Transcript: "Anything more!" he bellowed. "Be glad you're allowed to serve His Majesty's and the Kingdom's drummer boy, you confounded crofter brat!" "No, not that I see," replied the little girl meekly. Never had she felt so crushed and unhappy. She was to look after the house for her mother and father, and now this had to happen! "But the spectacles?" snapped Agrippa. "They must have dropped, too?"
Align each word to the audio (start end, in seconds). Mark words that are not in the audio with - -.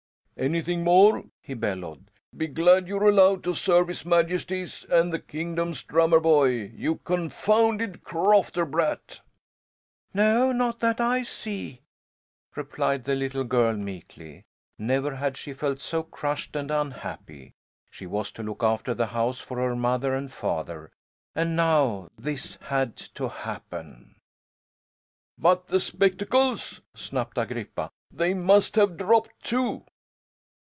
"Anything 0.37 0.83
more!" 0.83 1.25
he 1.39 1.53
bellowed. 1.53 2.09
"Be 2.35 2.47
glad 2.47 2.87
you're 2.87 3.07
allowed 3.07 3.43
to 3.43 3.53
serve 3.53 3.89
His 3.89 4.03
Majesty's 4.03 4.83
and 4.85 5.13
the 5.13 5.19
Kingdom's 5.19 5.83
drummer 5.83 6.19
boy, 6.19 6.71
you 6.75 6.95
confounded 6.95 8.03
crofter 8.03 8.65
brat!" 8.65 9.21
"No, 10.15 10.51
not 10.51 10.79
that 10.79 10.99
I 10.99 11.21
see," 11.21 11.81
replied 12.55 13.03
the 13.03 13.13
little 13.13 13.43
girl 13.43 13.75
meekly. 13.77 14.43
Never 14.79 15.15
had 15.17 15.37
she 15.37 15.53
felt 15.53 15.79
so 15.79 16.01
crushed 16.01 16.55
and 16.55 16.71
unhappy. 16.71 17.53
She 17.91 18.07
was 18.07 18.31
to 18.31 18.41
look 18.41 18.63
after 18.63 18.95
the 18.95 19.05
house 19.07 19.41
for 19.41 19.57
her 19.57 19.75
mother 19.75 20.15
and 20.15 20.31
father, 20.33 20.91
and 21.35 21.55
now 21.55 22.09
this 22.17 22.55
had 22.61 22.97
to 22.97 23.29
happen! 23.29 24.15
"But 25.37 25.67
the 25.67 25.79
spectacles?" 25.79 26.81
snapped 26.95 27.37
Agrippa. 27.37 27.91
"They 28.09 28.33
must 28.33 28.75
have 28.75 28.97
dropped, 28.97 29.43
too?" 29.43 29.85